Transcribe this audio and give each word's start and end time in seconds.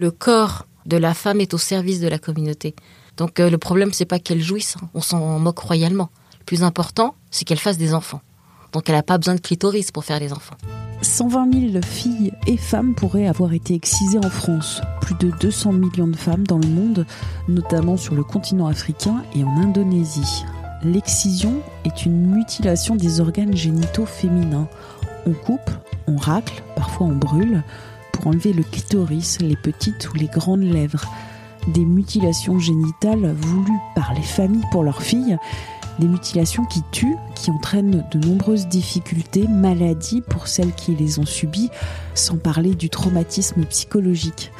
Le 0.00 0.10
corps 0.10 0.66
de 0.86 0.96
la 0.96 1.12
femme 1.12 1.42
est 1.42 1.52
au 1.52 1.58
service 1.58 2.00
de 2.00 2.08
la 2.08 2.18
communauté. 2.18 2.74
Donc 3.18 3.38
euh, 3.38 3.50
le 3.50 3.58
problème, 3.58 3.92
c'est 3.92 4.06
pas 4.06 4.18
qu'elle 4.18 4.40
jouisse, 4.40 4.76
hein. 4.80 4.88
on 4.94 5.02
s'en 5.02 5.38
moque 5.38 5.58
royalement. 5.58 6.08
Le 6.38 6.44
plus 6.46 6.62
important, 6.62 7.16
c'est 7.30 7.44
qu'elle 7.44 7.58
fasse 7.58 7.76
des 7.76 7.92
enfants. 7.92 8.22
Donc 8.72 8.88
elle 8.88 8.94
n'a 8.94 9.02
pas 9.02 9.18
besoin 9.18 9.34
de 9.34 9.42
clitoris 9.42 9.90
pour 9.90 10.06
faire 10.06 10.18
des 10.18 10.32
enfants. 10.32 10.56
120 11.02 11.72
000 11.72 11.84
filles 11.84 12.32
et 12.46 12.56
femmes 12.56 12.94
pourraient 12.94 13.26
avoir 13.26 13.52
été 13.52 13.74
excisées 13.74 14.16
en 14.24 14.30
France. 14.30 14.80
Plus 15.02 15.16
de 15.16 15.30
200 15.38 15.72
millions 15.72 16.06
de 16.06 16.16
femmes 16.16 16.46
dans 16.46 16.56
le 16.56 16.68
monde, 16.68 17.04
notamment 17.48 17.98
sur 17.98 18.14
le 18.14 18.24
continent 18.24 18.68
africain 18.68 19.22
et 19.36 19.44
en 19.44 19.54
Indonésie. 19.58 20.44
L'excision 20.82 21.60
est 21.84 22.06
une 22.06 22.26
mutilation 22.26 22.96
des 22.96 23.20
organes 23.20 23.54
génitaux 23.54 24.06
féminins. 24.06 24.66
On 25.26 25.34
coupe, 25.34 25.70
on 26.06 26.16
racle, 26.16 26.62
parfois 26.74 27.06
on 27.08 27.16
brûle, 27.16 27.62
pour 28.20 28.28
enlever 28.28 28.52
le 28.52 28.62
clitoris, 28.62 29.38
les 29.40 29.56
petites 29.56 30.10
ou 30.10 30.14
les 30.14 30.26
grandes 30.26 30.62
lèvres. 30.62 31.04
Des 31.68 31.84
mutilations 31.84 32.58
génitales 32.58 33.34
voulues 33.34 33.80
par 33.94 34.12
les 34.14 34.22
familles 34.22 34.66
pour 34.70 34.82
leurs 34.82 35.02
filles, 35.02 35.38
des 35.98 36.06
mutilations 36.06 36.64
qui 36.64 36.82
tuent, 36.92 37.16
qui 37.34 37.50
entraînent 37.50 38.04
de 38.10 38.18
nombreuses 38.18 38.66
difficultés, 38.66 39.46
maladies 39.48 40.22
pour 40.22 40.48
celles 40.48 40.74
qui 40.74 40.94
les 40.94 41.18
ont 41.18 41.26
subies, 41.26 41.70
sans 42.14 42.36
parler 42.36 42.74
du 42.74 42.90
traumatisme 42.90 43.64
psychologique. 43.64 44.52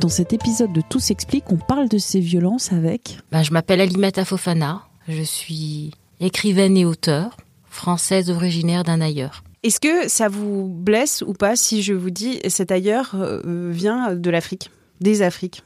Dans 0.00 0.08
cet 0.08 0.32
épisode 0.32 0.72
de 0.72 0.82
Tout 0.88 1.00
s'explique, 1.00 1.50
on 1.50 1.56
parle 1.56 1.88
de 1.88 1.98
ces 1.98 2.20
violences 2.20 2.72
avec 2.72 3.18
Ben, 3.32 3.42
je 3.42 3.52
m'appelle 3.52 3.80
Alimata 3.80 4.24
Fofana, 4.24 4.82
je 5.08 5.22
suis 5.22 5.90
écrivaine 6.20 6.76
et 6.76 6.84
auteure, 6.84 7.36
française 7.68 8.30
originaire 8.30 8.84
d'un 8.84 9.00
ailleurs. 9.00 9.42
Est-ce 9.62 9.80
que 9.80 10.08
ça 10.08 10.28
vous 10.28 10.68
blesse 10.68 11.22
ou 11.26 11.32
pas 11.32 11.56
si 11.56 11.82
je 11.82 11.92
vous 11.92 12.10
dis 12.10 12.40
cet 12.48 12.70
ailleurs 12.70 13.12
euh, 13.14 13.70
vient 13.72 14.14
de 14.14 14.30
l'Afrique, 14.30 14.70
des 15.00 15.22
Afriques? 15.22 15.62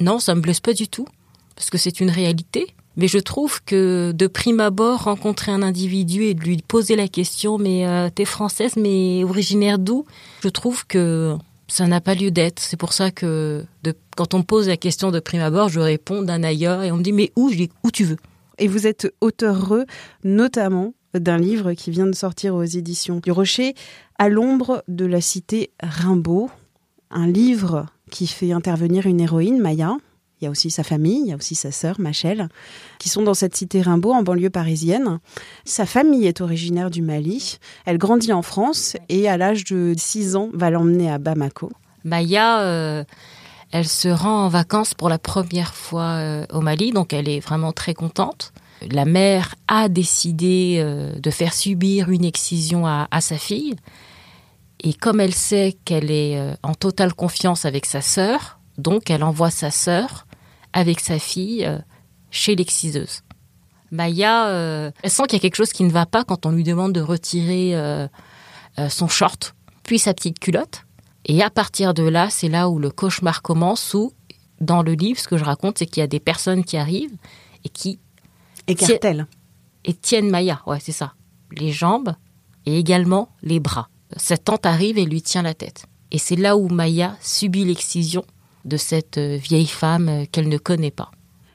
Non, 0.00 0.18
ça 0.18 0.34
me 0.34 0.40
blesse 0.40 0.60
pas 0.60 0.72
du 0.72 0.88
tout, 0.88 1.06
parce 1.54 1.70
que 1.70 1.78
c'est 1.78 2.00
une 2.00 2.10
réalité. 2.10 2.66
Mais 2.96 3.08
je 3.08 3.18
trouve 3.18 3.62
que 3.62 4.12
de 4.12 4.26
prime 4.26 4.60
abord, 4.60 5.04
rencontrer 5.04 5.52
un 5.52 5.62
individu 5.62 6.24
et 6.24 6.34
de 6.34 6.40
lui 6.40 6.56
poser 6.66 6.96
la 6.96 7.08
question, 7.08 7.58
mais 7.58 7.86
euh, 7.86 8.08
t'es 8.14 8.24
française, 8.24 8.76
mais 8.76 9.22
originaire 9.22 9.78
d'où? 9.78 10.06
Je 10.42 10.48
trouve 10.48 10.86
que 10.86 11.36
ça 11.68 11.86
n'a 11.86 12.00
pas 12.00 12.14
lieu 12.14 12.30
d'être. 12.30 12.58
C'est 12.60 12.78
pour 12.78 12.94
ça 12.94 13.10
que 13.10 13.64
de, 13.82 13.94
quand 14.16 14.32
on 14.32 14.38
me 14.38 14.44
pose 14.44 14.68
la 14.68 14.78
question 14.78 15.10
de 15.10 15.20
prime 15.20 15.42
abord, 15.42 15.68
je 15.68 15.80
réponds 15.80 16.22
d'un 16.22 16.42
ailleurs 16.42 16.82
et 16.82 16.90
on 16.90 16.96
me 16.96 17.02
dit 17.02 17.12
mais 17.12 17.32
où 17.36 17.50
Je 17.50 17.56
dis 17.56 17.70
où 17.84 17.90
tu 17.90 18.04
veux? 18.04 18.16
Et 18.58 18.68
vous 18.68 18.86
êtes 18.86 19.12
auteur 19.20 19.74
notamment 20.24 20.94
d'un 21.18 21.38
livre 21.38 21.72
qui 21.72 21.90
vient 21.90 22.06
de 22.06 22.14
sortir 22.14 22.54
aux 22.54 22.62
éditions 22.62 23.20
du 23.22 23.30
Rocher, 23.30 23.74
À 24.18 24.28
l'ombre 24.28 24.82
de 24.88 25.04
la 25.04 25.20
cité 25.20 25.70
Rimbaud, 25.82 26.50
un 27.10 27.26
livre 27.26 27.86
qui 28.10 28.26
fait 28.26 28.52
intervenir 28.52 29.06
une 29.06 29.20
héroïne, 29.20 29.60
Maya. 29.60 29.96
Il 30.40 30.44
y 30.44 30.48
a 30.48 30.50
aussi 30.50 30.70
sa 30.70 30.82
famille, 30.82 31.20
il 31.20 31.28
y 31.28 31.32
a 31.32 31.36
aussi 31.36 31.54
sa 31.54 31.70
sœur, 31.70 31.98
Machel, 31.98 32.48
qui 32.98 33.08
sont 33.08 33.22
dans 33.22 33.34
cette 33.34 33.56
cité 33.56 33.80
Rimbaud 33.80 34.12
en 34.12 34.22
banlieue 34.22 34.50
parisienne. 34.50 35.18
Sa 35.64 35.86
famille 35.86 36.26
est 36.26 36.42
originaire 36.42 36.90
du 36.90 37.00
Mali. 37.00 37.58
Elle 37.86 37.96
grandit 37.96 38.34
en 38.34 38.42
France 38.42 38.96
et 39.08 39.28
à 39.28 39.38
l'âge 39.38 39.64
de 39.64 39.94
6 39.96 40.36
ans 40.36 40.50
va 40.52 40.70
l'emmener 40.70 41.10
à 41.10 41.18
Bamako. 41.18 41.72
Maya, 42.04 42.60
euh, 42.60 43.04
elle 43.72 43.88
se 43.88 44.08
rend 44.08 44.44
en 44.44 44.48
vacances 44.48 44.94
pour 44.94 45.08
la 45.08 45.18
première 45.18 45.74
fois 45.74 46.18
euh, 46.18 46.46
au 46.52 46.60
Mali, 46.60 46.92
donc 46.92 47.12
elle 47.12 47.28
est 47.28 47.40
vraiment 47.40 47.72
très 47.72 47.94
contente. 47.94 48.52
La 48.82 49.04
mère 49.04 49.54
a 49.68 49.88
décidé 49.88 50.76
euh, 50.78 51.18
de 51.18 51.30
faire 51.30 51.54
subir 51.54 52.10
une 52.10 52.24
excision 52.24 52.86
à, 52.86 53.20
sa 53.20 53.38
fille. 53.38 53.74
Et 54.80 54.92
comme 54.92 55.20
elle 55.20 55.34
sait 55.34 55.76
qu'elle 55.84 56.10
est 56.10 56.38
euh, 56.38 56.54
en 56.62 56.74
totale 56.74 57.14
confiance 57.14 57.64
avec 57.64 57.86
sa 57.86 58.02
sœur, 58.02 58.60
donc 58.76 59.08
elle 59.10 59.24
envoie 59.24 59.50
sa 59.50 59.70
sœur 59.70 60.26
avec 60.72 61.00
sa 61.00 61.18
fille 61.18 61.64
euh, 61.64 61.78
chez 62.30 62.54
l'exciseuse. 62.54 63.22
Maya, 63.90 64.92
elle 65.02 65.10
sent 65.10 65.22
qu'il 65.28 65.34
y 65.34 65.36
a 65.36 65.40
quelque 65.40 65.56
chose 65.56 65.72
qui 65.72 65.84
ne 65.84 65.90
va 65.90 66.06
pas 66.06 66.24
quand 66.24 66.44
on 66.44 66.50
lui 66.50 66.64
demande 66.64 66.92
de 66.92 67.00
retirer 67.00 67.72
son 68.88 69.06
short, 69.06 69.54
puis 69.84 70.00
sa 70.00 70.12
petite 70.12 70.40
culotte. 70.40 70.82
Et 71.24 71.40
à 71.40 71.50
partir 71.50 71.94
de 71.94 72.02
là, 72.02 72.28
c'est 72.28 72.48
là 72.48 72.68
où 72.68 72.80
le 72.80 72.90
cauchemar 72.90 73.42
commence, 73.42 73.94
où 73.94 74.12
dans 74.60 74.82
le 74.82 74.92
livre, 74.92 75.20
ce 75.20 75.28
que 75.28 75.36
je 75.36 75.44
raconte, 75.44 75.78
c'est 75.78 75.86
qu'il 75.86 76.00
y 76.00 76.04
a 76.04 76.08
des 76.08 76.20
personnes 76.20 76.64
qui 76.64 76.76
arrivent 76.76 77.16
et 77.64 77.68
qui 77.68 78.00
Écartèlent. 78.66 79.26
Et 79.84 79.94
tiennent 79.94 80.30
Maya, 80.30 80.62
ouais, 80.66 80.80
c'est 80.80 80.92
ça. 80.92 81.14
Les 81.52 81.70
jambes 81.72 82.14
et 82.64 82.78
également 82.78 83.28
les 83.42 83.60
bras. 83.60 83.88
Sa 84.16 84.36
tante 84.36 84.66
arrive 84.66 84.98
et 84.98 85.04
lui 85.04 85.22
tient 85.22 85.42
la 85.42 85.54
tête. 85.54 85.86
Et 86.10 86.18
c'est 86.18 86.36
là 86.36 86.56
où 86.56 86.68
Maya 86.68 87.16
subit 87.20 87.64
l'excision 87.64 88.24
de 88.64 88.76
cette 88.76 89.18
vieille 89.18 89.66
femme 89.66 90.26
qu'elle 90.32 90.48
ne 90.48 90.58
connaît 90.58 90.90
pas. 90.90 91.10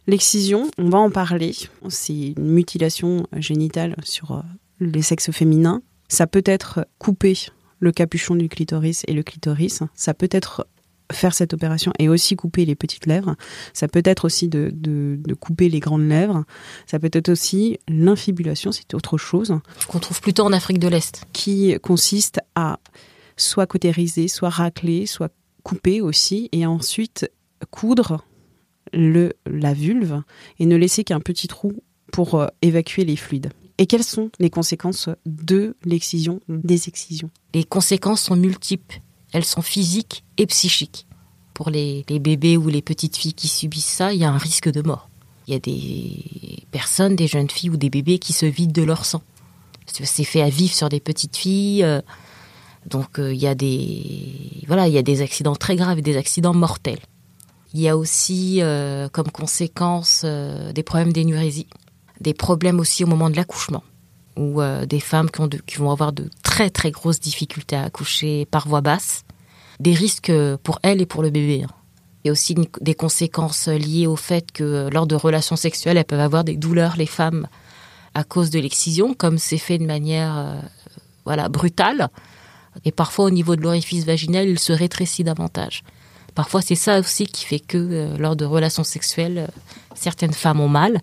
L'excision, 0.08 0.70
on 0.78 0.90
va 0.90 1.00
en 1.00 1.12
parler. 1.12 1.54
C'est 1.90 2.34
une 2.38 2.52
mutilation 2.52 3.28
génitale 3.38 3.96
sur 4.04 4.44
les 4.80 5.02
sexes 5.02 5.32
féminins. 5.32 5.82
Ça 6.08 6.28
peut 6.28 6.44
être 6.46 6.86
couper 6.98 7.38
le 7.80 7.92
capuchon 7.92 8.36
du 8.36 8.50
clitoris 8.50 9.04
et 9.08 9.14
le 9.14 9.24
clitoris. 9.24 9.84
Ça 9.96 10.14
peut 10.14 10.30
être 10.32 10.68
faire 11.12 11.34
cette 11.34 11.54
opération 11.54 11.92
et 12.00 12.10
aussi 12.10 12.36
couper 12.36 12.66
les 12.66 12.76
petites 12.76 13.06
lèvres. 13.06 13.36
Ça 13.74 13.88
peut 13.88 14.02
être 14.06 14.26
aussi 14.26 14.48
de, 14.48 14.72
de, 14.74 15.20
de 15.24 15.34
couper 15.34 15.70
les 15.70 15.80
grandes 15.80 16.08
lèvres. 16.08 16.46
Ça 16.86 17.00
peut 17.00 17.10
être 17.12 17.30
aussi 17.30 17.78
l'infibulation, 17.88 18.72
c'est 18.72 18.94
autre 18.94 19.18
chose. 19.18 19.60
Qu'on 19.88 20.00
trouve 20.00 20.22
plutôt 20.22 20.44
en 20.44 20.54
Afrique 20.54 20.80
de 20.80 20.88
l'Est. 20.88 21.26
Qui 21.34 21.78
consiste 21.82 22.40
à 22.56 22.80
soit 23.38 23.68
cautériser, 23.68 24.28
soit 24.28 24.50
racler, 24.50 25.06
soit 25.06 25.34
couper 25.64 26.02
aussi, 26.02 26.50
et 26.52 26.66
ensuite 26.66 27.32
coudre 27.70 28.26
le, 28.94 29.34
la 29.46 29.74
vulve 29.74 30.22
et 30.60 30.66
ne 30.66 30.76
laisser 30.76 31.04
qu'un 31.04 31.20
petit 31.20 31.48
trou 31.48 31.74
pour 32.12 32.36
euh, 32.36 32.48
évacuer 32.62 33.06
les 33.06 33.16
fluides. 33.16 33.52
Et 33.78 33.86
quelles 33.88 34.04
sont 34.04 34.30
les 34.40 34.50
conséquences 34.50 35.10
de 35.26 35.76
l'excision, 35.86 36.40
des 36.48 36.88
excisions? 36.88 37.30
Les 37.54 37.64
conséquences 37.64 38.22
sont 38.22 38.36
multiples 38.36 39.02
elles 39.32 39.46
sont 39.46 39.62
physiques 39.62 40.24
et 40.38 40.46
psychiques. 40.46 41.06
Pour 41.54 41.70
les, 41.70 42.04
bébés 42.08 42.58
ou 42.58 42.70
les 42.70 42.82
petites 42.82 43.18
filles 43.18 43.34
qui 43.34 43.48
subissent 43.48 43.86
ça, 43.86 44.14
il 44.14 44.20
y 44.20 44.26
a 44.26 44.32
un 44.32 44.38
risque 44.38 44.72
de 44.72 44.82
mort. 44.82 45.10
Il 45.48 45.54
y 45.54 45.56
a 45.56 45.60
des 45.60 46.66
personnes, 46.72 47.16
des 47.16 47.28
jeunes 47.28 47.50
filles 47.50 47.72
ou 47.72 47.78
des 47.78 47.90
bébés 47.90 48.20
qui 48.20 48.34
se 48.34 48.46
vident 48.46 48.74
de 48.74 48.84
leur 48.84 49.06
sang. 49.06 49.22
C'est 49.86 50.24
fait 50.24 50.42
à 50.42 50.50
vivre 50.50 50.74
sur 50.74 50.90
des 50.90 51.00
petites 51.00 51.36
filles. 51.36 51.84
Euh, 51.84 52.02
donc 52.86 53.20
euh, 53.20 53.34
il 53.34 53.40
y 53.40 53.48
a 53.48 53.56
des 53.56 54.64
voilà, 54.68 54.88
il 54.88 54.94
y 54.94 54.98
a 54.98 55.04
des 55.04 55.22
accidents 55.22 55.56
très 55.56 55.76
graves 55.76 56.00
et 56.00 56.02
des 56.02 56.18
accidents 56.18 56.54
mortels. 56.54 57.00
Il 57.74 57.82
y 57.82 57.90
a 57.90 57.98
aussi 57.98 58.62
euh, 58.62 59.10
comme 59.10 59.30
conséquence 59.30 60.26
des 60.26 60.84
problèmes 60.84 61.14
d'énurésie, 61.14 61.68
des 62.22 62.34
problèmes 62.34 62.80
aussi 62.80 63.04
au 63.04 63.08
moment 63.08 63.30
de 63.30 63.36
l'accouchement 63.36 63.84
ou 64.38 64.62
des 64.88 65.00
femmes 65.02 65.30
qui, 65.30 65.42
qui, 65.68 65.78
vont 65.78 65.92
avoir 65.92 66.14
de 66.14 66.30
très 66.52 66.70
très 66.70 66.92
grosses 66.92 67.22
difficultés 67.22 67.78
à 67.78 67.84
accoucher 67.84 68.46
par 68.46 68.68
voie 68.68 68.82
basse, 68.82 69.24
des 69.80 69.94
risques 69.94 70.34
pour 70.64 70.80
elles 70.84 71.02
et 71.02 71.06
pour 71.06 71.24
le 71.24 71.30
bébé. 71.30 71.66
Il 72.24 72.28
y 72.28 72.30
a 72.30 72.34
aussi 72.34 72.56
des 72.82 72.94
conséquences 72.94 73.70
liées 73.70 74.06
au 74.06 74.18
fait 74.18 74.52
que 74.52 74.90
lors 74.92 75.08
de 75.08 75.16
relations 75.16 75.56
sexuelles, 75.56 75.96
elles 75.96 76.04
peuvent 76.04 76.20
avoir 76.20 76.44
des 76.44 76.58
douleurs, 76.58 76.98
les 76.98 77.06
femmes, 77.06 77.48
à 78.16 78.26
cause 78.26 78.50
de 78.50 78.60
l'excision, 78.60 79.14
comme 79.14 79.38
c'est 79.38 79.58
fait 79.58 79.78
de 79.78 79.86
manière 79.86 80.38
euh, 80.38 80.60
voilà, 81.24 81.48
brutale. 81.48 82.10
Et 82.84 82.92
parfois, 82.92 83.26
au 83.26 83.30
niveau 83.30 83.56
de 83.56 83.62
l'orifice 83.62 84.04
vaginal, 84.04 84.50
il 84.50 84.60
se 84.60 84.74
rétrécit 84.74 85.24
davantage. 85.24 85.84
Parfois, 86.36 86.62
c'est 86.62 86.76
ça 86.76 87.00
aussi 87.00 87.28
qui 87.28 87.46
fait 87.46 87.62
que 87.62 87.78
euh, 87.78 88.18
lors 88.18 88.36
de 88.36 88.44
relations 88.44 88.84
sexuelles, 88.84 89.48
certaines 89.96 90.34
femmes 90.34 90.60
ont 90.60 90.68
mal. 90.68 91.00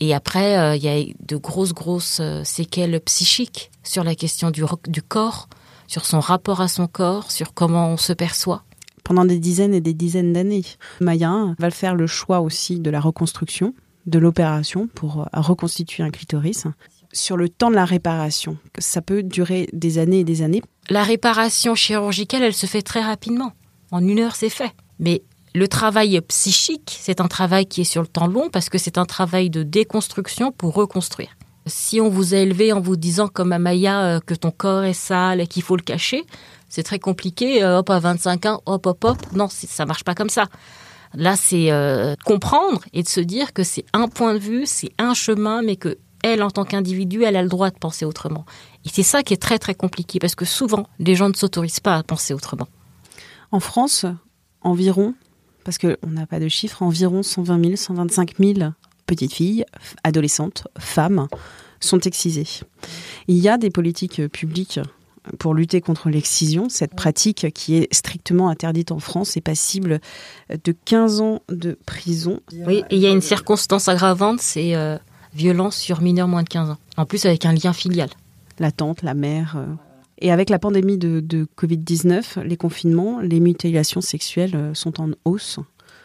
Et 0.00 0.14
après, 0.14 0.58
euh, 0.58 0.76
il 0.76 0.82
y 0.82 0.88
a 0.88 1.14
de 1.26 1.36
grosses, 1.36 1.72
grosses 1.72 2.18
euh, 2.20 2.42
séquelles 2.44 3.00
psychiques 3.00 3.70
sur 3.82 4.04
la 4.04 4.14
question 4.14 4.50
du, 4.50 4.64
du 4.88 5.02
corps, 5.02 5.48
sur 5.86 6.04
son 6.04 6.20
rapport 6.20 6.60
à 6.60 6.68
son 6.68 6.86
corps, 6.86 7.30
sur 7.30 7.54
comment 7.54 7.90
on 7.90 7.96
se 7.96 8.12
perçoit. 8.12 8.64
Pendant 9.04 9.24
des 9.24 9.38
dizaines 9.38 9.74
et 9.74 9.80
des 9.80 9.94
dizaines 9.94 10.32
d'années, 10.32 10.64
Maya 11.00 11.54
va 11.58 11.70
faire 11.70 11.94
le 11.94 12.06
choix 12.06 12.40
aussi 12.40 12.80
de 12.80 12.90
la 12.90 13.00
reconstruction, 13.00 13.74
de 14.06 14.18
l'opération 14.18 14.88
pour 14.94 15.28
reconstituer 15.32 16.02
un 16.02 16.10
clitoris. 16.10 16.66
Sur 17.12 17.36
le 17.36 17.48
temps 17.48 17.70
de 17.70 17.76
la 17.76 17.84
réparation, 17.84 18.56
ça 18.78 19.02
peut 19.02 19.22
durer 19.22 19.68
des 19.72 19.98
années 19.98 20.20
et 20.20 20.24
des 20.24 20.42
années. 20.42 20.62
La 20.88 21.04
réparation 21.04 21.74
chirurgicale, 21.74 22.42
elle 22.42 22.54
se 22.54 22.66
fait 22.66 22.82
très 22.82 23.02
rapidement. 23.02 23.52
En 23.90 24.06
une 24.06 24.18
heure, 24.18 24.36
c'est 24.36 24.48
fait. 24.48 24.72
Mais 24.98 25.22
le 25.54 25.68
travail 25.68 26.20
psychique, 26.22 26.96
c'est 27.00 27.20
un 27.20 27.28
travail 27.28 27.66
qui 27.66 27.82
est 27.82 27.84
sur 27.84 28.02
le 28.02 28.08
temps 28.08 28.26
long 28.26 28.50
parce 28.50 28.68
que 28.68 28.76
c'est 28.76 28.98
un 28.98 29.04
travail 29.04 29.50
de 29.50 29.62
déconstruction 29.62 30.50
pour 30.50 30.74
reconstruire. 30.74 31.36
Si 31.66 32.00
on 32.00 32.08
vous 32.08 32.34
a 32.34 32.38
élevé 32.38 32.72
en 32.72 32.80
vous 32.80 32.96
disant 32.96 33.28
comme 33.28 33.52
Amaya 33.52 34.04
euh, 34.04 34.20
que 34.20 34.34
ton 34.34 34.50
corps 34.50 34.84
est 34.84 34.92
sale 34.92 35.40
et 35.40 35.46
qu'il 35.46 35.62
faut 35.62 35.76
le 35.76 35.82
cacher, 35.82 36.24
c'est 36.68 36.82
très 36.82 36.98
compliqué. 36.98 37.62
Euh, 37.62 37.78
hop, 37.78 37.90
à 37.90 38.00
25 38.00 38.46
ans, 38.46 38.62
hop, 38.66 38.84
hop, 38.86 39.04
hop. 39.04 39.18
Non, 39.32 39.48
ça 39.48 39.86
marche 39.86 40.04
pas 40.04 40.14
comme 40.14 40.28
ça. 40.28 40.46
Là, 41.14 41.36
c'est 41.36 41.70
euh, 41.70 42.16
comprendre 42.24 42.80
et 42.92 43.04
de 43.04 43.08
se 43.08 43.20
dire 43.20 43.52
que 43.52 43.62
c'est 43.62 43.84
un 43.92 44.08
point 44.08 44.34
de 44.34 44.40
vue, 44.40 44.64
c'est 44.66 44.90
un 44.98 45.14
chemin, 45.14 45.62
mais 45.62 45.76
que 45.76 45.96
elle, 46.24 46.42
en 46.42 46.50
tant 46.50 46.64
qu'individu, 46.64 47.22
elle 47.22 47.36
a 47.36 47.42
le 47.42 47.48
droit 47.48 47.70
de 47.70 47.78
penser 47.78 48.04
autrement. 48.04 48.44
Et 48.84 48.88
c'est 48.88 49.02
ça 49.02 49.22
qui 49.22 49.34
est 49.34 49.42
très 49.42 49.58
très 49.58 49.74
compliqué 49.74 50.18
parce 50.18 50.34
que 50.34 50.44
souvent, 50.44 50.86
les 50.98 51.14
gens 51.14 51.28
ne 51.28 51.34
s'autorisent 51.34 51.80
pas 51.80 51.96
à 51.96 52.02
penser 52.02 52.34
autrement. 52.34 52.66
En 53.52 53.60
France, 53.60 54.06
environ, 54.62 55.14
parce 55.64 55.78
qu'on 55.78 55.96
n'a 56.08 56.26
pas 56.26 56.40
de 56.40 56.48
chiffres, 56.48 56.82
environ 56.82 57.22
120 57.22 57.64
000, 57.64 57.76
125 57.76 58.34
000 58.38 58.70
petites 59.06 59.32
filles, 59.32 59.64
adolescentes, 60.02 60.68
femmes 60.78 61.28
sont 61.80 62.00
excisées. 62.00 62.46
Il 63.28 63.38
y 63.38 63.48
a 63.48 63.58
des 63.58 63.70
politiques 63.70 64.26
publiques 64.28 64.80
pour 65.38 65.54
lutter 65.54 65.80
contre 65.80 66.10
l'excision, 66.10 66.68
cette 66.68 66.94
pratique 66.94 67.52
qui 67.54 67.76
est 67.76 67.92
strictement 67.92 68.48
interdite 68.50 68.92
en 68.92 68.98
France 68.98 69.36
est 69.36 69.40
passible 69.40 70.00
de 70.50 70.74
15 70.84 71.20
ans 71.20 71.42
de 71.48 71.78
prison. 71.86 72.40
Oui, 72.66 72.84
et 72.90 72.96
il 72.96 73.00
y 73.00 73.06
a 73.06 73.10
une 73.10 73.22
circonstance 73.22 73.88
aggravante, 73.88 74.40
c'est 74.40 74.74
euh, 74.74 74.98
violence 75.34 75.76
sur 75.76 76.02
mineurs 76.02 76.28
moins 76.28 76.42
de 76.42 76.48
15 76.48 76.70
ans. 76.70 76.78
En 76.96 77.06
plus 77.06 77.24
avec 77.24 77.46
un 77.46 77.52
lien 77.52 77.72
filial. 77.72 78.10
La 78.58 78.70
tante, 78.70 79.02
la 79.02 79.14
mère. 79.14 79.56
Euh. 79.56 79.66
Et 80.24 80.30
avec 80.30 80.48
la 80.48 80.58
pandémie 80.58 80.96
de, 80.96 81.20
de 81.20 81.46
Covid-19, 81.54 82.44
les 82.44 82.56
confinements, 82.56 83.20
les 83.20 83.40
mutilations 83.40 84.00
sexuelles 84.00 84.56
euh, 84.56 84.72
sont 84.72 84.98
en 84.98 85.10
hausse 85.26 85.60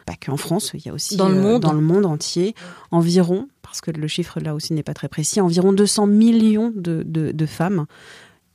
pas 0.05 0.15
qu'en 0.15 0.37
France, 0.37 0.71
il 0.73 0.85
y 0.85 0.89
a 0.89 0.93
aussi 0.93 1.15
dans 1.15 1.29
le 1.29 1.37
euh, 1.37 1.41
monde, 1.41 1.61
dans 1.61 1.71
le 1.71 1.81
monde 1.81 2.05
entier, 2.05 2.55
environ, 2.91 3.47
parce 3.61 3.79
que 3.79 3.91
le 3.91 4.07
chiffre 4.07 4.39
là 4.39 4.55
aussi 4.55 4.73
n'est 4.73 4.83
pas 4.83 4.95
très 4.95 5.07
précis, 5.07 5.39
environ 5.39 5.71
200 5.71 6.07
millions 6.07 6.73
de, 6.75 7.03
de, 7.05 7.45
femmes, 7.45 7.85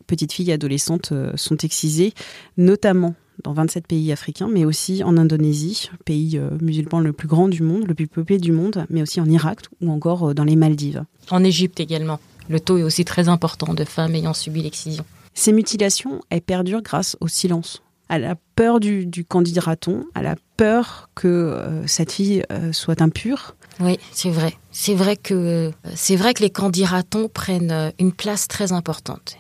petites 0.06 0.32
filles 0.32 0.50
et 0.50 0.55
adolescentes, 0.55 1.12
euh, 1.12 1.32
sont 1.37 1.56
excisées, 1.58 2.12
notamment 2.58 3.14
dans 3.44 3.52
27 3.52 3.87
pays 3.87 4.11
africains, 4.12 4.49
mais 4.52 4.64
aussi 4.64 5.02
en 5.05 5.16
Indonésie, 5.16 5.90
pays 6.05 6.40
musulman 6.61 7.00
le 7.00 7.12
plus 7.12 7.28
grand 7.28 7.49
du 7.49 7.62
monde, 7.62 7.87
le 7.87 7.94
plus 7.94 8.08
peuplé 8.08 8.38
du 8.38 8.52
monde, 8.52 8.84
mais 8.90 9.00
aussi 9.00 9.20
en 9.20 9.26
Irak 9.26 9.61
ou 9.81 9.90
encore 9.90 10.34
dans 10.34 10.44
les 10.44 10.56
Maldives. 10.56 11.05
En 11.31 11.43
Égypte 11.43 11.81
également. 11.81 12.20
Le 12.49 12.61
taux 12.61 12.78
est 12.78 12.82
aussi 12.82 13.05
très 13.05 13.28
important 13.28 13.72
de 13.75 13.84
femmes 13.84 14.14
ayant 14.14 14.34
subi 14.34 14.62
l'excision. 14.62 15.05
Ces 15.34 15.52
mutilations, 15.52 16.20
elles 16.31 16.40
perdurent 16.40 16.82
grâce 16.82 17.16
au 17.20 17.28
silence 17.28 17.82
à 18.08 18.19
la 18.19 18.36
peur 18.54 18.81
du, 18.81 19.06
du 19.06 19.25
candidaton, 19.25 20.04
à 20.14 20.22
la 20.22 20.36
peur 20.56 21.08
que 21.14 21.28
euh, 21.28 21.86
cette 21.86 22.12
fille 22.12 22.44
euh, 22.52 22.72
soit 22.72 23.00
impure. 23.00 23.56
Oui, 23.81 23.98
c'est 24.12 24.31
vrai. 24.31 24.56
C'est 24.70 24.94
vrai 24.94 25.16
que 25.16 25.72
c'est 25.94 26.16
vrai 26.16 26.34
que 26.34 26.42
les 26.42 26.50
candidatons 26.50 27.28
prennent 27.28 27.72
euh, 27.72 27.90
une 27.98 28.12
place 28.12 28.46
très 28.46 28.72
importante. 28.72 29.36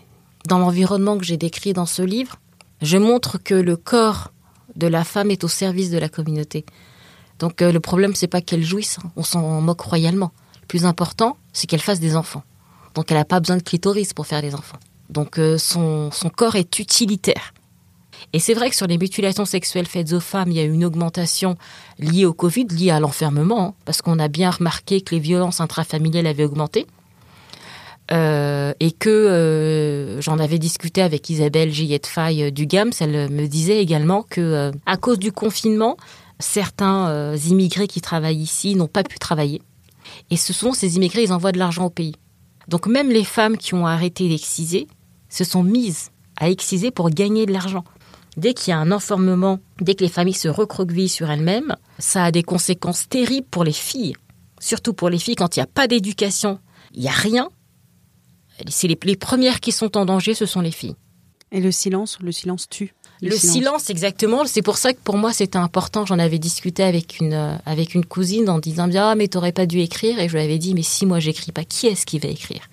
Dans 0.48 0.58
l'environnement 0.58 1.18
que 1.18 1.24
j'ai 1.24 1.36
décrit 1.36 1.72
dans 1.72 1.86
ce 1.86 2.02
livre, 2.02 2.36
je 2.82 2.98
montre 2.98 3.38
que 3.38 3.54
le 3.54 3.76
corps 3.76 4.32
de 4.76 4.86
la 4.86 5.04
femme 5.04 5.30
est 5.30 5.44
au 5.44 5.48
service 5.48 5.90
de 5.90 5.98
la 5.98 6.08
communauté. 6.08 6.64
Donc 7.38 7.60
le 7.60 7.78
problème 7.78 8.14
c'est 8.14 8.26
pas 8.28 8.40
qu'elle 8.40 8.64
jouisse, 8.64 8.98
hein. 9.02 9.10
on 9.16 9.22
s'en 9.22 9.60
moque 9.60 9.80
royalement. 9.80 10.32
Le 10.62 10.66
plus 10.66 10.84
important, 10.84 11.36
c'est 11.52 11.66
qu'elle 11.66 11.80
fasse 11.80 12.00
des 12.00 12.16
enfants. 12.16 12.42
Donc 12.94 13.10
elle 13.10 13.18
n'a 13.18 13.24
pas 13.24 13.40
besoin 13.40 13.56
de 13.56 13.62
clitoris 13.62 14.12
pour 14.12 14.26
faire 14.26 14.42
des 14.42 14.54
enfants. 14.54 14.78
Donc 15.10 15.38
son, 15.58 16.10
son 16.10 16.30
corps 16.30 16.56
est 16.56 16.78
utilitaire. 16.78 17.52
Et 18.32 18.38
c'est 18.40 18.54
vrai 18.54 18.70
que 18.70 18.76
sur 18.76 18.86
les 18.86 18.98
mutilations 18.98 19.44
sexuelles 19.44 19.86
faites 19.86 20.12
aux 20.12 20.20
femmes, 20.20 20.50
il 20.50 20.56
y 20.56 20.60
a 20.60 20.64
une 20.64 20.84
augmentation 20.84 21.56
liée 21.98 22.24
au 22.24 22.32
Covid, 22.32 22.66
liée 22.66 22.90
à 22.90 23.00
l'enfermement, 23.00 23.68
hein, 23.68 23.74
parce 23.84 24.02
qu'on 24.02 24.18
a 24.18 24.28
bien 24.28 24.50
remarqué 24.50 25.00
que 25.02 25.14
les 25.14 25.20
violences 25.20 25.60
intrafamiliales 25.60 26.26
avaient 26.26 26.44
augmenté. 26.44 26.86
Euh, 28.12 28.74
et 28.80 28.90
que 28.90 29.08
euh, 29.08 30.20
j'en 30.20 30.38
avais 30.38 30.58
discuté 30.58 31.00
avec 31.00 31.30
Isabelle 31.30 31.72
Gillette 31.72 32.06
Faye 32.06 32.42
euh, 32.42 32.50
du 32.50 32.66
GAMS, 32.66 32.90
elle 33.00 33.30
me 33.30 33.46
disait 33.46 33.80
également 33.80 34.22
que 34.22 34.72
à 34.84 34.96
cause 34.98 35.18
du 35.18 35.32
confinement, 35.32 35.96
certains 36.38 37.34
immigrés 37.36 37.86
qui 37.86 38.02
travaillent 38.02 38.42
ici 38.42 38.74
n'ont 38.74 38.88
pas 38.88 39.04
pu 39.04 39.18
travailler. 39.18 39.62
Et 40.30 40.36
ce 40.36 40.52
sont 40.52 40.72
ces 40.72 40.96
immigrés, 40.96 41.22
ils 41.22 41.32
envoient 41.32 41.52
de 41.52 41.58
l'argent 41.58 41.86
au 41.86 41.90
pays. 41.90 42.16
Donc 42.68 42.86
même 42.86 43.10
les 43.10 43.24
femmes 43.24 43.56
qui 43.56 43.74
ont 43.74 43.86
arrêté 43.86 44.28
d'exciser 44.28 44.86
se 45.28 45.44
sont 45.44 45.62
mises 45.62 46.10
à 46.36 46.50
exciser 46.50 46.90
pour 46.90 47.10
gagner 47.10 47.46
de 47.46 47.52
l'argent. 47.52 47.84
Dès 48.36 48.54
qu'il 48.54 48.70
y 48.70 48.74
a 48.74 48.78
un 48.78 48.90
enfermement, 48.90 49.60
dès 49.80 49.94
que 49.94 50.02
les 50.02 50.10
familles 50.10 50.34
se 50.34 50.48
recroquevillent 50.48 51.08
sur 51.08 51.30
elles-mêmes, 51.30 51.76
ça 51.98 52.24
a 52.24 52.30
des 52.32 52.42
conséquences 52.42 53.08
terribles 53.08 53.46
pour 53.48 53.64
les 53.64 53.72
filles. 53.72 54.14
Surtout 54.60 54.92
pour 54.94 55.08
les 55.08 55.18
filles, 55.18 55.36
quand 55.36 55.56
il 55.56 55.60
n'y 55.60 55.64
a 55.64 55.68
pas 55.68 55.86
d'éducation, 55.86 56.58
il 56.94 57.02
n'y 57.02 57.08
a 57.08 57.12
rien. 57.12 57.48
C'est 58.68 58.88
les, 58.88 59.16
premières 59.16 59.60
qui 59.60 59.72
sont 59.72 59.96
en 59.96 60.04
danger, 60.04 60.34
ce 60.34 60.46
sont 60.46 60.60
les 60.60 60.70
filles. 60.70 60.94
Et 61.52 61.60
le 61.60 61.70
silence, 61.70 62.18
le 62.20 62.32
silence 62.32 62.68
tue. 62.68 62.94
Le, 63.28 63.36
silence. 63.36 63.90
exactement. 63.90 64.44
C'est 64.46 64.62
pour 64.62 64.76
ça 64.76 64.92
que 64.92 64.98
pour 65.02 65.16
moi 65.16 65.32
c'était 65.32 65.58
important. 65.58 66.06
J'en 66.06 66.18
avais 66.18 66.38
discuté 66.38 66.82
avec 66.82 67.20
une 67.20 67.32
euh, 67.32 67.56
avec 67.66 67.94
une 67.94 68.04
cousine 68.04 68.48
en 68.48 68.58
disant 68.58 68.88
bien 68.88 69.08
ah 69.08 69.14
mais 69.14 69.28
t'aurais 69.28 69.52
pas 69.52 69.66
dû 69.66 69.80
écrire 69.80 70.18
et 70.20 70.28
je 70.28 70.34
lui 70.34 70.42
avais 70.42 70.58
dit 70.58 70.74
mais 70.74 70.82
si 70.82 71.06
moi 71.06 71.20
j'écris 71.20 71.52
pas 71.52 71.64
qui 71.64 71.86
est-ce 71.86 72.06
qui 72.06 72.18
va 72.18 72.28
écrire? 72.28 72.68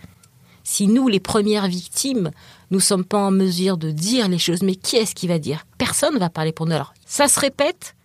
Si 0.63 0.87
nous 0.87 1.07
les 1.07 1.19
premières 1.19 1.67
victimes 1.67 2.31
nous 2.71 2.79
sommes 2.79 3.03
pas 3.03 3.19
en 3.19 3.31
mesure 3.31 3.77
de 3.77 3.91
dire 3.91 4.29
les 4.29 4.39
choses, 4.39 4.63
mais 4.63 4.75
qui 4.75 4.95
est-ce 4.95 5.13
qui 5.13 5.27
va 5.27 5.39
dire? 5.39 5.65
Personne 5.77 6.13
ne 6.15 6.19
va 6.19 6.29
parler 6.29 6.53
pour 6.53 6.65
nous. 6.65 6.73
Alors, 6.73 6.93
ça 7.05 7.27
se 7.27 7.39
répète 7.39 7.95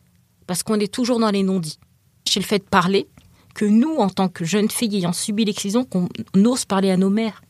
parce 0.47 0.65
qu'on 0.65 0.81
est 0.81 0.93
toujours 0.93 1.21
dans 1.21 1.31
les 1.31 1.45
non-dits. 1.45 1.79
C'est 2.25 2.41
le 2.41 2.45
fait 2.45 2.59
de 2.59 2.65
parler 2.65 3.07
que 3.55 3.65
nous, 3.65 3.97
en 3.97 4.11
tant 4.11 4.29
que 4.29 4.45
jeunes 4.45 4.69
filles 4.69 4.97
ayant 4.97 5.13
subi 5.13 5.45
l'excision, 5.45 5.85
qu'on 5.85 6.09
ose 6.35 6.65
parler 6.65 6.91
à 6.91 6.97
nos 6.97 7.11
mères. 7.11 7.43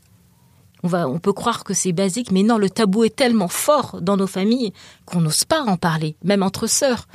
On, 0.86 0.88
va, 0.88 1.08
on 1.08 1.18
peut 1.18 1.32
croire 1.32 1.64
que 1.64 1.74
c'est 1.74 1.90
basique, 1.90 2.30
mais 2.30 2.44
non, 2.44 2.58
le 2.58 2.70
tabou 2.70 3.02
est 3.02 3.16
tellement 3.16 3.48
fort 3.48 3.98
dans 4.00 4.16
nos 4.16 4.28
familles 4.28 4.72
qu'on 5.04 5.20
n'ose 5.20 5.42
pas 5.42 5.62
en 5.62 5.76
parler, 5.76 6.16
même 6.22 6.44
entre 6.44 6.68
sœurs. 6.68 7.08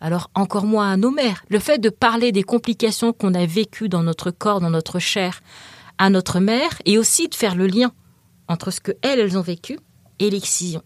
Alors 0.00 0.30
encore 0.36 0.64
moins 0.64 0.92
à 0.92 0.96
nos 0.96 1.10
mères. 1.10 1.42
Le 1.48 1.58
fait 1.58 1.78
de 1.78 1.88
parler 1.88 2.30
des 2.30 2.44
complications 2.44 3.12
qu'on 3.12 3.34
a 3.34 3.44
vécues 3.44 3.88
dans 3.88 4.04
notre 4.04 4.30
corps, 4.30 4.60
dans 4.60 4.70
notre 4.70 5.00
chair, 5.00 5.40
à 5.98 6.08
notre 6.08 6.38
mère, 6.38 6.70
et 6.84 6.98
aussi 6.98 7.26
de 7.26 7.34
faire 7.34 7.56
le 7.56 7.66
lien 7.66 7.90
entre 8.46 8.70
ce 8.70 8.78
que 8.78 8.92
elles, 9.02 9.36
ont 9.36 9.42
vécu 9.42 9.76
et 10.20 10.30
l'excision. 10.30 10.82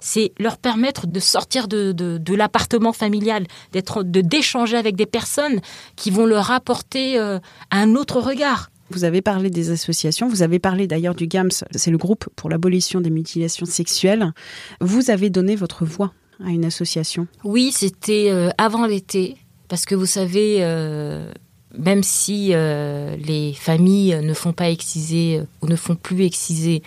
C'est 0.00 0.32
leur 0.40 0.58
permettre 0.58 1.06
de 1.06 1.20
sortir 1.20 1.68
de, 1.68 2.34
l'appartement 2.34 2.92
familial, 2.92 3.46
d'être, 3.70 4.02
de 4.02 4.20
d'échanger 4.20 4.76
avec 4.76 4.96
des 4.96 5.06
personnes 5.06 5.60
qui 5.94 6.10
vont 6.10 6.26
leur 6.26 6.50
apporter 6.50 7.20
euh, 7.20 7.38
un 7.70 7.94
autre 7.94 8.20
regard. 8.20 8.70
Vous 8.90 9.04
avez 9.04 9.22
parlé 9.22 9.50
des 9.50 9.70
associations, 9.70 10.28
vous 10.28 10.42
avez 10.42 10.58
parlé 10.58 10.86
d'ailleurs 10.86 11.14
du 11.14 11.26
GAMS, 11.26 11.64
c'est 11.74 11.90
le 11.90 11.98
groupe 11.98 12.28
pour 12.36 12.50
l'abolition 12.50 13.00
des 13.00 13.10
mutilations 13.10 13.66
sexuelles. 13.66 14.32
Vous 14.80 15.10
avez 15.10 15.30
donné 15.30 15.56
votre 15.56 15.84
voix 15.84 16.12
à 16.44 16.50
une 16.50 16.64
association. 16.64 17.26
Oui, 17.44 17.72
c'était 17.72 18.28
euh, 18.30 18.50
avant 18.58 18.86
l'été, 18.86 19.36
parce 19.68 19.86
que 19.86 19.94
vous 19.94 20.06
savez, 20.06 20.58
euh, 20.60 21.32
même 21.78 22.02
si 22.02 22.50
euh, 22.52 23.16
les 23.16 23.54
familles 23.54 24.20
ne 24.22 24.34
font 24.34 24.52
pas 24.52 24.70
exciser 24.70 25.42
ou 25.62 25.66
ne 25.66 25.76
font 25.76 25.96
plus 25.96 26.24
exciser 26.24 26.82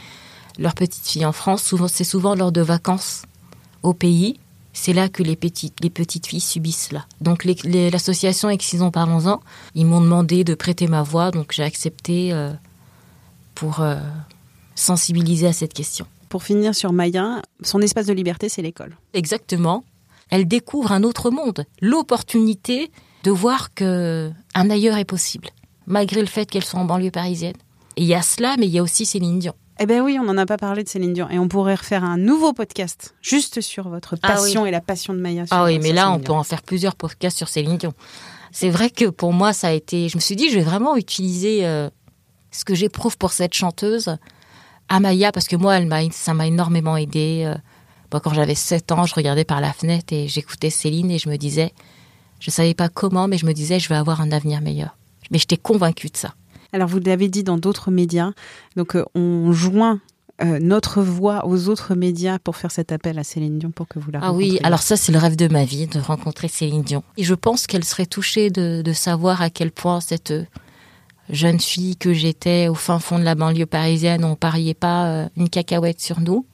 leurs 0.60 0.76
petites 0.76 1.08
filles 1.08 1.26
en 1.26 1.32
France, 1.32 1.74
c'est 1.88 2.04
souvent 2.04 2.36
lors 2.36 2.52
de 2.52 2.62
vacances 2.62 3.24
au 3.84 3.94
pays. 3.94 4.40
C'est 4.80 4.94
là 4.94 5.10
que 5.10 5.24
les 5.24 5.36
petites, 5.36 5.80
les 5.82 5.90
petites 5.90 6.28
filles 6.28 6.40
subissent 6.40 6.92
là. 6.92 7.06
Donc 7.20 7.46
l'association 7.46 8.50
Excisons 8.50 8.92
Parlons-en, 8.92 9.42
ils 9.74 9.88
m'ont 9.88 10.02
demandé 10.02 10.44
de 10.44 10.54
prêter 10.54 10.88
ma 10.88 11.02
voix, 11.02 11.32
donc 11.32 11.52
j'ai 11.52 11.64
accepté 11.64 12.32
euh, 12.32 12.54
pour 13.56 13.84
sensibiliser 14.76 15.48
à 15.48 15.54
cette 15.54 15.74
question. 15.74 16.06
Pour 16.30 16.44
finir 16.44 16.76
sur 16.76 16.94
Maya, 16.94 17.42
son 17.64 17.82
espace 17.82 18.06
de 18.06 18.14
liberté, 18.14 18.50
c'est 18.50 18.62
l'école. 18.62 18.96
Exactement. 19.16 19.84
Elle 20.30 20.48
découvre 20.48 20.92
un 20.92 21.02
autre 21.02 21.32
monde, 21.32 21.66
l'opportunité 21.82 22.92
de 23.24 23.32
voir 23.32 23.74
que 23.74 24.32
un 24.54 24.70
ailleurs 24.70 24.98
est 24.98 25.06
possible, 25.06 25.50
malgré 25.88 26.22
le 26.22 26.28
fait 26.28 26.46
qu'elles 26.46 26.64
sont 26.64 26.78
en 26.78 26.86
banlieue 26.86 27.12
parisienne. 27.12 27.58
Et 27.96 28.04
il 28.04 28.08
y 28.08 28.14
a 28.14 28.22
cela, 28.22 28.58
mais 28.60 28.68
il 28.68 28.74
y 28.74 28.78
a 28.78 28.84
aussi 28.84 29.08
Céline 29.08 29.40
Dion. 29.40 29.56
Eh 29.80 29.86
bien 29.86 30.04
oui, 30.04 30.18
on 30.20 30.24
n'en 30.24 30.38
a 30.38 30.46
pas 30.46 30.58
parlé 30.58 30.84
de 30.84 30.90
Céline 30.90 31.14
Dion. 31.14 31.30
Et 31.30 31.38
on 31.38 31.48
pourrait 31.48 31.76
refaire 31.76 32.04
un 32.04 32.18
nouveau 32.18 32.52
podcast 32.54 33.14
juste 33.22 33.62
sur 33.62 33.90
votre 33.90 34.16
ah 34.24 34.28
passion 34.28 34.66
et 34.66 34.72
la 34.72 34.82
passion 34.82 35.14
de 35.14 35.20
Maya. 35.20 35.46
Ah 35.52 35.66
oui, 35.66 35.80
mais 35.80 35.94
là, 35.94 36.12
on 36.12 36.20
peut 36.20 36.32
en 36.32 36.44
faire 36.44 36.64
plusieurs 36.64 36.96
podcasts 36.96 37.38
sur 37.38 37.48
Céline 37.48 37.78
Dion. 37.78 37.94
C'est 38.52 38.70
vrai 38.70 38.90
que 38.90 39.06
pour 39.06 39.34
moi, 39.34 39.54
ça 39.54 39.68
a 39.68 39.72
été... 39.72 40.10
Je 40.10 40.18
me 40.18 40.22
suis 40.22 40.36
dit, 40.36 40.50
je 40.50 40.56
vais 40.56 40.64
vraiment 40.64 40.96
utiliser 40.96 41.66
euh, 41.68 41.90
ce 42.52 42.66
que 42.66 42.74
j'éprouve 42.74 43.18
pour 43.18 43.34
cette 43.34 43.54
chanteuse 43.54 44.18
à 44.90 45.00
Maya, 45.00 45.32
parce 45.32 45.48
que 45.48 45.56
moi, 45.56 45.78
elle 45.78 46.12
ça 46.12 46.34
m'a 46.34 46.48
énormément 46.48 46.98
aidé. 46.98 47.44
Euh. 47.46 48.20
quand 48.20 48.34
j'avais 48.34 48.56
7 48.56 48.92
ans, 48.94 49.06
je 49.06 49.14
regardais 49.14 49.44
par 49.44 49.62
la 49.62 49.74
fenêtre 49.74 50.12
et 50.12 50.28
j'écoutais 50.28 50.72
Céline 50.72 51.12
et 51.12 51.20
je 51.20 51.30
me 51.30 51.36
disais, 51.38 51.74
je 52.40 52.50
savais 52.50 52.74
pas 52.74 52.90
comment, 52.90 53.28
mais 53.28 53.38
je 53.38 53.46
me 53.46 53.54
disais, 53.54 53.80
je 53.80 53.90
vais 53.90 53.96
avoir 53.96 54.22
un 54.22 54.32
avenir 54.32 54.62
meilleur. 54.62 54.98
Mais 55.30 55.38
j'étais 55.38 55.58
convaincue 55.58 56.08
de 56.08 56.18
ça. 56.18 56.34
Alors, 56.74 56.88
vous 56.88 57.00
l'avez 57.00 57.30
dit 57.30 57.44
dans 57.44 57.58
d'autres 57.58 57.92
médias, 57.92 58.32
donc 58.76 58.96
euh, 58.96 59.06
on 59.16 59.52
joint 59.52 60.00
euh, 60.42 60.60
notre 60.60 61.02
voix 61.02 61.48
aux 61.48 61.70
autres 61.70 61.96
médias 61.96 62.40
pour 62.40 62.56
faire 62.58 62.72
cet 62.72 62.92
appel 62.92 63.18
à 63.18 63.24
Céline 63.24 63.58
Dion 63.58 63.72
pour 63.72 63.88
que 63.88 64.00
vous 64.00 64.12
la 64.12 64.20
Ah 64.22 64.34
oui, 64.34 64.60
alors 64.64 64.82
ça 64.82 64.96
c'est 64.96 65.12
le 65.12 65.18
rêve 65.18 65.36
de 65.36 65.48
ma 65.48 65.66
vie, 65.66 65.88
de 65.88 66.00
rencontrer 66.00 66.48
Céline 66.48 66.84
Dion. 66.84 67.04
Et 67.18 67.24
je 67.24 67.34
pense 67.34 67.66
qu'elle 67.66 67.84
serait 67.84 68.06
touchée 68.06 68.50
de, 68.50 68.82
de 68.84 68.94
savoir 68.94 69.42
à 69.42 69.50
quel 69.50 69.72
point 69.72 70.00
cette 70.00 70.32
euh, 70.32 70.46
jeune 71.30 71.60
fille 71.60 71.98
que 71.98 72.14
j'étais 72.14 72.68
au 72.68 72.76
fin 72.76 73.00
fond 73.00 73.18
de 73.18 73.24
la 73.24 73.36
banlieue 73.36 73.66
parisienne, 73.66 74.24
on 74.24 74.36
pariait 74.36 74.74
pas 74.74 75.28
une 75.36 75.50
cacahuète 75.50 76.00
sur 76.00 76.22
nous. 76.22 76.46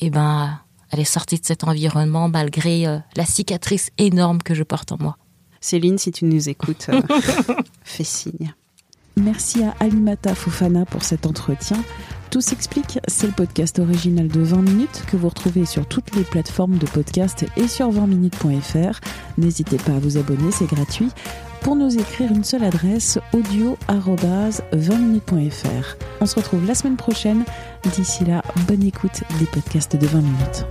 Et 0.00 0.10
ben, 0.10 0.58
elle 0.90 0.98
est 0.98 1.04
sortie 1.04 1.38
de 1.38 1.44
cet 1.44 1.62
environnement 1.62 2.28
malgré 2.28 2.86
la 3.14 3.24
cicatrice 3.24 3.90
énorme 3.98 4.42
que 4.42 4.54
je 4.54 4.64
porte 4.64 4.90
en 4.90 4.96
moi. 4.98 5.16
Céline, 5.62 5.96
si 5.96 6.10
tu 6.10 6.24
nous 6.24 6.48
écoutes, 6.48 6.88
euh, 6.90 7.00
fais 7.84 8.04
signe. 8.04 8.52
Merci 9.16 9.62
à 9.62 9.74
Alimata 9.80 10.34
Fofana 10.34 10.84
pour 10.86 11.04
cet 11.04 11.26
entretien. 11.26 11.76
Tout 12.30 12.40
s'explique, 12.40 12.98
c'est 13.08 13.26
le 13.26 13.32
podcast 13.32 13.78
original 13.78 14.26
de 14.26 14.40
20 14.40 14.62
minutes 14.62 15.04
que 15.06 15.18
vous 15.18 15.28
retrouvez 15.28 15.66
sur 15.66 15.84
toutes 15.86 16.16
les 16.16 16.24
plateformes 16.24 16.78
de 16.78 16.86
podcast 16.86 17.44
et 17.58 17.68
sur 17.68 17.92
20minutes.fr. 17.92 19.00
N'hésitez 19.36 19.76
pas 19.76 19.92
à 19.92 19.98
vous 19.98 20.16
abonner, 20.16 20.50
c'est 20.50 20.64
gratuit. 20.64 21.10
Pour 21.60 21.76
nous 21.76 21.98
écrire 21.98 22.32
une 22.32 22.42
seule 22.42 22.64
adresse, 22.64 23.18
audio-20minutes.fr. 23.34 25.96
On 26.20 26.26
se 26.26 26.36
retrouve 26.36 26.66
la 26.66 26.74
semaine 26.74 26.96
prochaine. 26.96 27.44
D'ici 27.94 28.24
là, 28.24 28.42
bonne 28.66 28.82
écoute 28.82 29.24
des 29.38 29.46
podcasts 29.46 29.96
de 29.96 30.06
20 30.06 30.22
minutes. 30.22 30.64